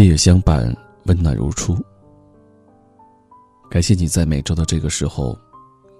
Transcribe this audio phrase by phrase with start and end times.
[0.00, 0.74] 夜夜相伴，
[1.04, 1.76] 温暖如初。
[3.70, 5.38] 感谢你在每周的这个时候，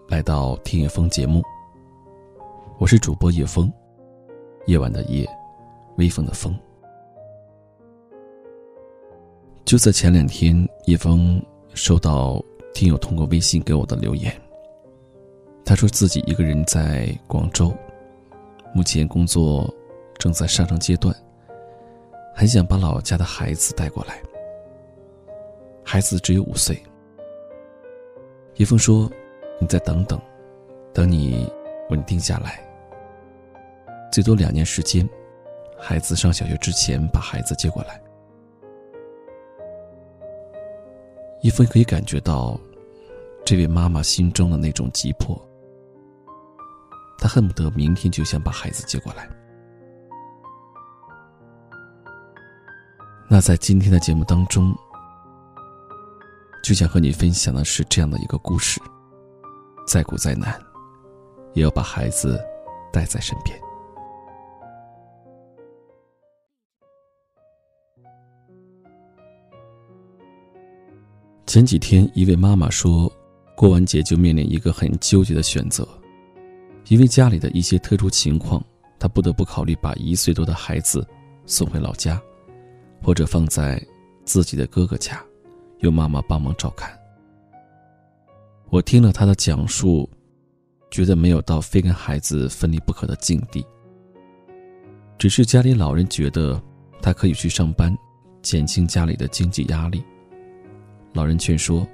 [0.08, 1.42] 来到听夜风节目。
[2.78, 3.70] 我是主播叶风，
[4.64, 5.28] 夜晚的夜，
[5.98, 6.58] 微风的风。
[9.66, 11.38] 就在前两天，叶风
[11.74, 12.42] 收到
[12.72, 14.34] 听友通过微信给我的留言。
[15.62, 17.70] 他说自己一个人在广州，
[18.74, 19.70] 目前工作
[20.18, 21.14] 正在上升阶段。
[22.34, 24.22] 很想把老家的孩子带过来。
[25.84, 26.80] 孩子只有五岁。
[28.56, 29.10] 叶枫说
[29.60, 30.20] ：“你再等等，
[30.92, 31.50] 等你
[31.88, 32.62] 稳定下来，
[34.12, 35.08] 最多两年时间，
[35.78, 38.00] 孩子上小学之前把孩子接过来。”
[41.42, 42.60] 叶枫可以感觉到，
[43.46, 45.40] 这位妈妈心中的那种急迫，
[47.18, 49.26] 她恨不得明天就想把孩子接过来。
[53.32, 54.74] 那在今天的节目当中，
[56.64, 58.80] 就想和你分享的是这样的一个故事：
[59.86, 60.60] 再苦再难，
[61.54, 62.40] 也要把孩子
[62.92, 63.56] 带在身边。
[71.46, 73.08] 前几天，一位妈妈说，
[73.56, 75.86] 过完节就面临一个很纠结的选择，
[76.88, 78.60] 因为家里的一些特殊情况，
[78.98, 81.06] 她不得不考虑把一岁多的孩子
[81.46, 82.20] 送回老家。
[83.02, 83.84] 或者放在
[84.24, 85.22] 自己的哥哥家，
[85.78, 86.90] 由妈妈帮忙照看。
[88.68, 90.08] 我听了他的讲述，
[90.90, 93.66] 觉得没有到非跟孩子分离不可的境地。
[95.18, 96.62] 只是家里老人觉得
[97.02, 97.96] 他可以去上班，
[98.42, 100.04] 减轻家里的经济压力。
[101.12, 101.86] 老人劝说，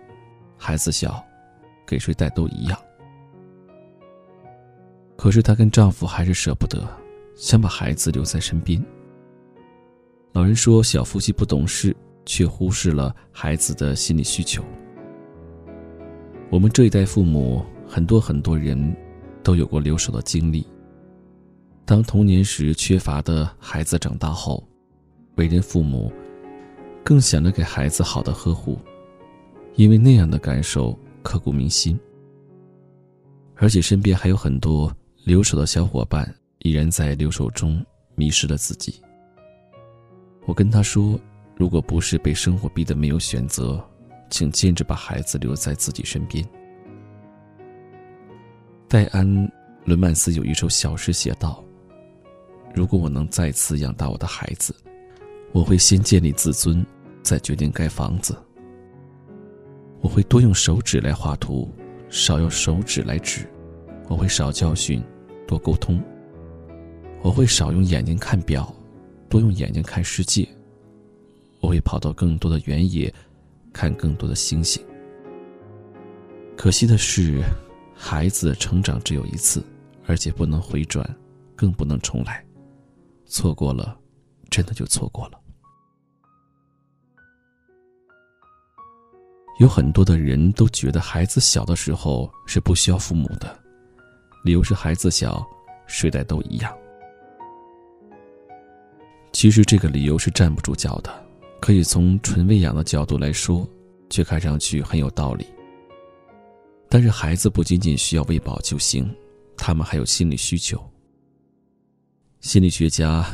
[0.58, 1.24] 孩子小，
[1.86, 2.78] 给谁带都一样。
[5.16, 6.86] 可是她跟丈夫还是舍不得，
[7.34, 8.84] 想把孩子留在身边。
[10.36, 11.96] 老人说：“小夫妻不懂事，
[12.26, 14.62] 却忽视了孩子的心理需求。
[16.50, 18.94] 我们这一代父母，很多很多人，
[19.42, 20.66] 都有过留守的经历。
[21.86, 24.62] 当童年时缺乏的孩子长大后，
[25.36, 26.12] 为人父母，
[27.02, 28.78] 更想着给孩子好的呵护，
[29.76, 31.98] 因为那样的感受刻骨铭心。
[33.54, 34.94] 而且身边还有很多
[35.24, 37.82] 留守的小伙伴，依然在留守中
[38.16, 39.00] 迷失了自己。”
[40.46, 41.18] 我跟他说
[41.58, 43.84] ：“如果不是被生活逼得没有选择，
[44.30, 46.42] 请坚持把孩子留在自己身边。”
[48.86, 49.26] 戴安·
[49.84, 51.64] 伦曼斯有一首小诗写道
[52.72, 54.72] ：“如果我能再次养大我的孩子，
[55.50, 56.86] 我会先建立自尊，
[57.22, 58.36] 再决定盖房子。
[60.00, 61.68] 我会多用手指来画图，
[62.08, 63.50] 少用手指来指。
[64.06, 65.02] 我会少教训，
[65.48, 66.00] 多沟通。
[67.20, 68.72] 我会少用眼睛看表。”
[69.28, 70.48] 多用眼睛看世界，
[71.60, 73.12] 我会跑到更多的原野，
[73.72, 74.82] 看更多的星星。
[76.56, 77.42] 可惜的是，
[77.94, 79.62] 孩子成长只有一次，
[80.06, 81.04] 而且不能回转，
[81.54, 82.44] 更不能重来。
[83.26, 83.98] 错过了，
[84.50, 85.40] 真的就错过了。
[89.58, 93.58] 有很多的人都觉得孩子小的时候是不需要父母的，
[94.44, 95.44] 理由是孩子小，
[95.86, 96.76] 谁带都一样。
[99.36, 101.12] 其实这个理由是站不住脚的，
[101.60, 103.68] 可以从纯喂养的角度来说，
[104.08, 105.46] 却看上去很有道理。
[106.88, 109.14] 但是孩子不仅仅需要喂饱就行，
[109.54, 110.82] 他们还有心理需求。
[112.40, 113.26] 心理学家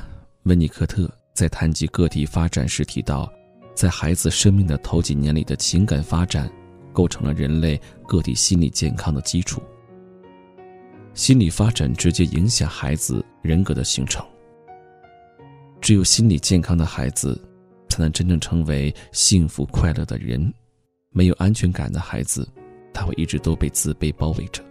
[0.42, 3.32] 温尼科特在谈及个体发展时提到，
[3.72, 6.50] 在孩子生命的头几年里的情感发展，
[6.92, 9.62] 构成了人类个体心理健康的基础。
[11.14, 14.26] 心理发展直接影响孩子人格的形成。
[15.82, 17.38] 只有心理健康的孩子，
[17.88, 20.52] 才能真正成为幸福快乐的人。
[21.10, 22.48] 没有安全感的孩子，
[22.94, 24.64] 他会一直都被自卑包围着。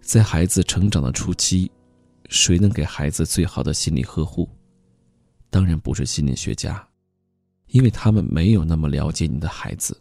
[0.00, 1.68] 在孩子成长的初期，
[2.28, 4.48] 谁能给孩子最好的心理呵护？
[5.50, 6.86] 当然不是心理学家，
[7.66, 9.94] 因为他们没有那么了解你的孩子；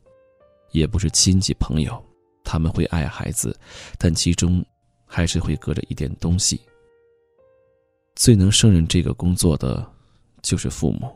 [0.71, 2.01] 也不是亲戚朋友，
[2.43, 3.59] 他们会爱孩子，
[3.97, 4.63] 但其中
[5.07, 6.61] 还是会隔着一点东西。
[8.15, 9.85] 最能胜任这个工作的，
[10.41, 11.11] 就是父母。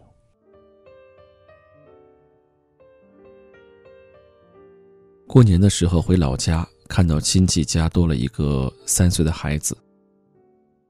[5.28, 9.78] 过年的时候回老家，看到亲戚家多了一个三岁的孩子。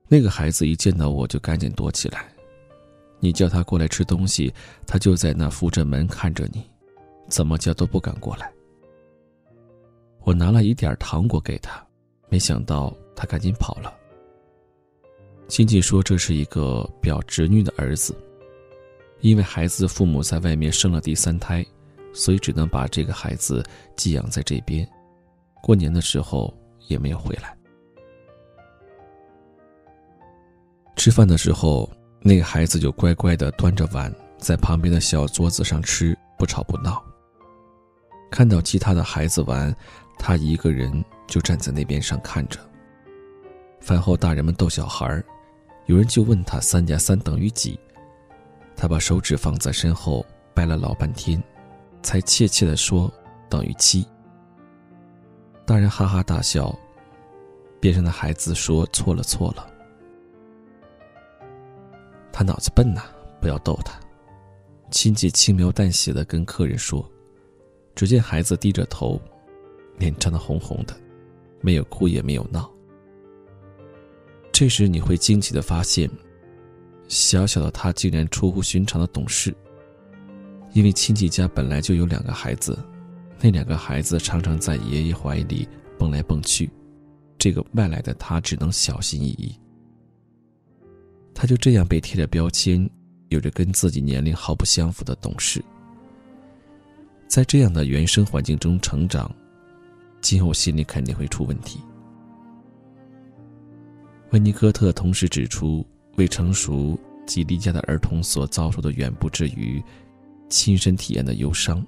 [0.08, 2.32] 那个孩子一见到我就赶紧躲起来，
[3.20, 4.54] 你叫他过来吃东西，
[4.86, 6.64] 他就在那扶着门看着你，
[7.28, 8.54] 怎么叫都不敢过来。
[10.22, 11.84] 我拿了一点糖果给他，
[12.30, 13.92] 没想到他赶紧跑了。
[15.48, 18.16] 亲戚说这是一个表侄女的儿子，
[19.22, 21.66] 因为孩子父母在外面生了第三胎，
[22.14, 23.64] 所以只能把这个孩子
[23.96, 24.88] 寄养在这边。
[25.62, 26.54] 过年的时候
[26.88, 27.56] 也没有回来。
[30.96, 31.90] 吃饭的时候，
[32.22, 37.04] 那个孩子就乖乖的端着碗在旁边的小桌子上吃，不吵不闹。
[38.32, 39.74] 看到其他的孩子玩，
[40.18, 42.60] 他一个人就站在那边上看着。
[43.80, 45.24] 饭后，大人们逗小孩
[45.86, 47.80] 有人就问他“三加三等于几”，
[48.76, 51.42] 他把手指放在身后掰了老半天，
[52.02, 53.12] 才怯怯的说
[53.50, 54.06] “等于七”。
[55.66, 56.78] 大人哈哈大笑，
[57.80, 59.68] 边上的孩子说：“错了，错了。”
[62.32, 63.04] 他脑子笨呐，
[63.40, 64.00] 不要逗他。
[64.92, 67.08] 亲戚轻描淡写的跟客人说。
[67.96, 69.18] 只见孩子低着头，
[69.98, 70.94] 脸涨得红红的，
[71.62, 72.70] 没有哭也没有闹。
[74.58, 76.10] 这时你会惊奇的发现，
[77.10, 79.54] 小小的他竟然出乎寻常的懂事。
[80.72, 82.80] 因为亲戚家本来就有两个孩子，
[83.42, 85.68] 那两个孩子常常在爷爷怀里
[86.00, 86.72] 蹦来蹦去，
[87.38, 89.54] 这个外来的他只能小心翼翼。
[91.34, 92.90] 他就这样被贴着标签，
[93.28, 95.62] 有着跟自己年龄毫不相符的懂事。
[97.28, 99.30] 在这样的原生环境中成长，
[100.22, 101.78] 今后心里肯定会出问题。
[104.32, 105.86] 温尼科特同时指出，
[106.18, 109.84] 未成熟及离家的儿童所遭受的远不至于
[110.50, 111.86] 亲身体验的忧伤，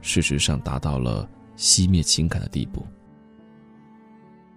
[0.00, 2.84] 事实上达到了熄灭情感的地步。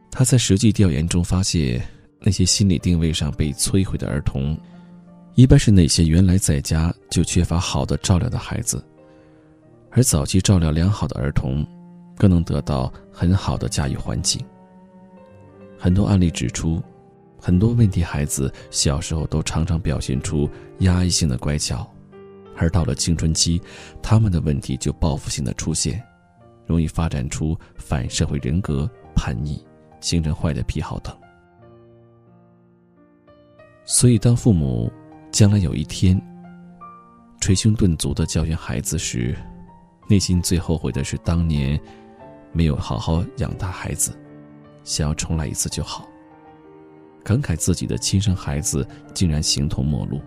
[0.10, 1.82] 他在实际调研中发现。
[2.26, 4.58] 那些心理定位上被摧毁的儿童，
[5.36, 8.82] 一般是那些原来在家就缺乏好的照料的孩子，
[9.90, 11.68] 而早期照料良好的儿童，
[12.16, 14.42] 更能得到很好的驾驭环境。
[15.78, 16.82] 很多案例指出，
[17.46, 20.50] 很多问题孩子小时候都常常表现出
[20.80, 21.86] 压抑性的乖巧，
[22.56, 23.62] 而到了青春期，
[24.02, 26.02] 他们的问题就报复性的出现，
[26.66, 29.62] 容易发展出反社会人格、叛逆、
[30.00, 31.14] 形成坏的癖好等。
[33.84, 34.90] 所以，当父母
[35.30, 36.18] 将来有一天
[37.42, 39.36] 捶胸顿足的教训孩子时，
[40.08, 41.78] 内心最后悔的是当年
[42.54, 44.18] 没有好好养大孩子，
[44.86, 46.08] 想要重来一次就好。
[47.24, 50.22] 感慨自己的亲生孩子竟然形同陌路。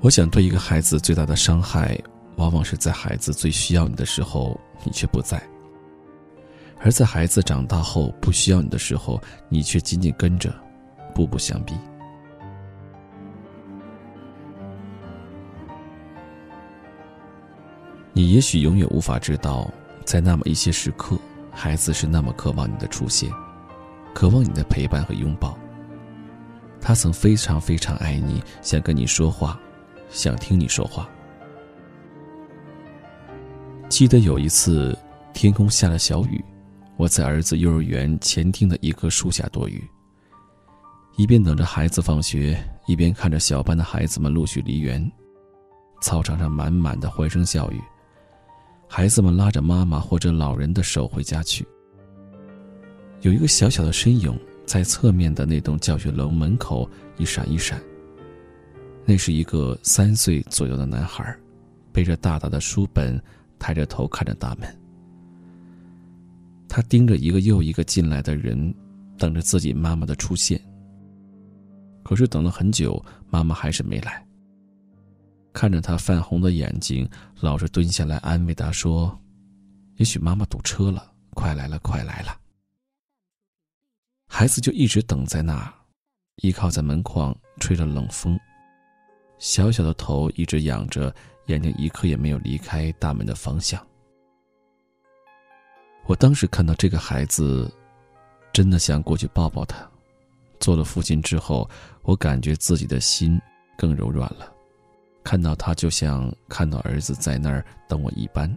[0.00, 1.98] 我想，对一个孩子最大的伤害，
[2.36, 5.38] 往往是在孩子最需要你的时候，你却不在；
[6.78, 10.54] 而在孩子长大后不需要你的时候，你却紧紧跟着。
[11.14, 11.72] 步步相逼。
[18.12, 19.72] 你也许永远无法知道，
[20.04, 21.18] 在那么一些时刻，
[21.50, 23.30] 孩子是那么渴望你的出现，
[24.16, 25.54] 渴望你的陪伴和拥抱。
[26.80, 29.60] 他曾非常非常爱你，想跟你说话，
[30.08, 31.06] 想听你说话。
[33.90, 34.96] 记得有一次，
[35.34, 36.42] 天空下了小雨，
[36.96, 39.86] 我在儿子幼儿园前厅的一棵树下躲雨。
[41.18, 45.12] 一边等着孩子放学，一边看着小班的孩子们陆续离园，
[46.00, 47.78] 操场上满满的欢声笑语，
[48.88, 51.68] 孩子们拉着妈妈或者老人的手回家去。
[53.22, 57.80] 有一个小小的身影在侧面的那栋教学楼门口一闪一闪。
[59.04, 61.36] 那是一个三岁左右的男孩，
[61.92, 63.20] 背着大大的书本，
[63.58, 64.68] 抬着头看着大门。
[66.68, 68.74] 他盯着一个又一个进来的人，
[69.16, 70.60] 等着自己妈妈的出现。
[72.02, 74.24] 可是等了很久，妈妈还是没来。
[75.52, 77.08] 看着他泛红的眼睛，
[77.40, 79.18] 老师蹲下来安慰他说
[79.96, 82.36] ：“也许妈妈堵车了，快来了，快来了。”
[84.38, 85.72] 孩子就一直等在那儿，
[86.42, 88.38] 依靠在门框，吹着冷风，
[89.38, 91.10] 小小的头一直仰着，
[91.46, 93.82] 眼睛一刻也没有离开大门的方向。
[96.04, 97.72] 我当时看到这个孩子，
[98.52, 99.88] 真的想过去抱抱他。
[100.60, 101.66] 做了父亲之后，
[102.02, 103.40] 我感觉自己的心
[103.74, 104.52] 更柔软了。
[105.24, 108.54] 看到他，就像看到儿子在那儿等我一般。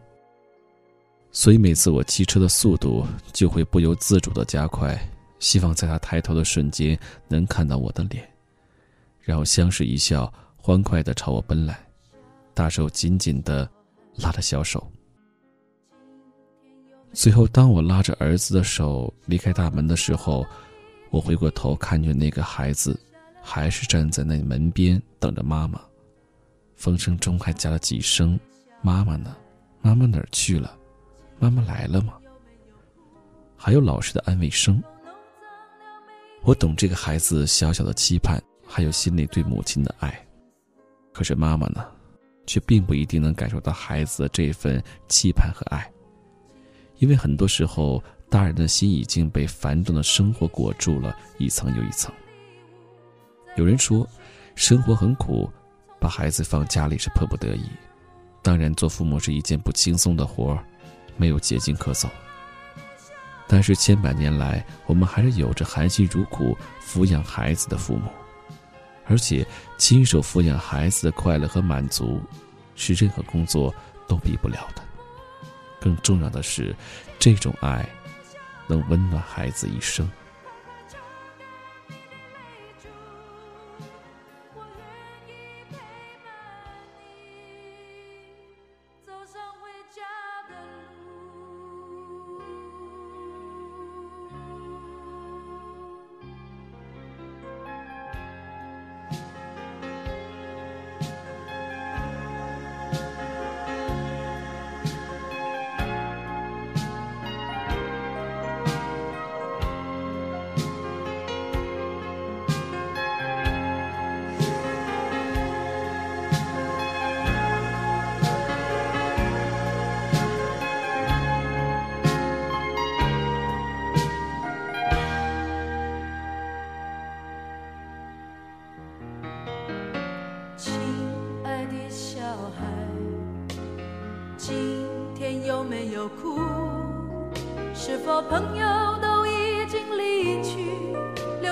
[1.32, 4.94] 所以每次我骑车的速度就会不由自主的加快，
[5.40, 8.30] 希望在他抬头的瞬间能看到我的脸，
[9.22, 11.80] 然后相视一笑，欢快的朝我奔来，
[12.54, 13.70] 大手紧紧的
[14.16, 14.86] 拉着小手。
[17.14, 20.46] 最后，当我拉着儿子的手离开大门的时候。
[21.12, 22.96] 我回过头，看见那个孩子，
[23.42, 25.82] 还是站在那门边等着妈妈。
[26.76, 28.40] 风声中还加了几声
[28.84, 29.36] ：“妈妈呢？
[29.82, 30.78] 妈妈哪儿去了？
[31.40, 32.14] 妈妈来了吗？”
[33.58, 34.80] 还有老师的安慰声。
[36.42, 40.26] 我懂这个孩子小小的期盼，还有心里对母亲的爱。
[41.12, 41.86] 可是妈妈呢，
[42.48, 45.92] 却并不一定能感受到孩子的这份期盼和爱，
[46.98, 52.12] 因为很多时候，大人的心已经被繁重的生活裹住了一层又一层。
[53.56, 54.08] 有人说，
[54.56, 55.50] 生活很苦，
[56.00, 57.66] 把孩子放家里是迫不得已。
[58.42, 60.58] 当然，做父母是一件不轻松的活，
[61.18, 62.08] 没有捷径可走。
[63.52, 68.12] 但是千百年来，我们还是有着含辛茹苦抚养孩子的父母。
[69.08, 69.44] 而且，
[69.80, 72.22] 亲手抚养孩子的快乐和满足，
[72.76, 73.74] 是任何工作
[74.08, 74.84] 都比不了的。
[75.82, 76.76] 更重要的是，
[77.18, 77.84] 这种爱
[78.68, 80.08] 能温暖孩子一生。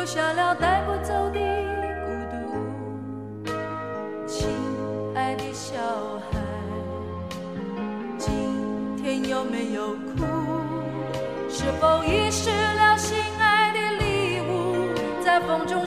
[0.07, 1.39] 下了带不走的
[2.05, 3.51] 孤独？
[4.25, 4.47] 亲
[5.13, 5.75] 爱的小
[6.31, 6.39] 孩，
[8.17, 10.23] 今天有没有哭？
[11.49, 15.85] 是否遗失了心爱的礼物，在风中？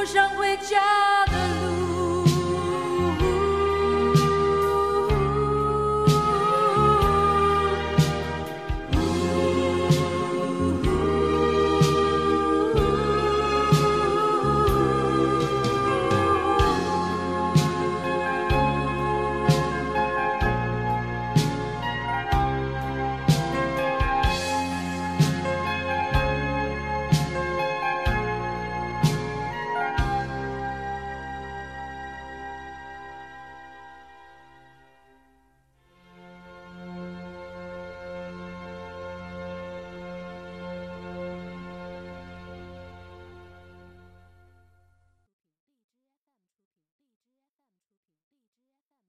[0.00, 0.78] 走上回家
[1.26, 1.69] 的路。